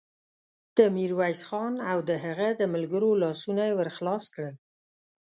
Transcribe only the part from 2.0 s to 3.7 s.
د هغه د ملګرو لاسونه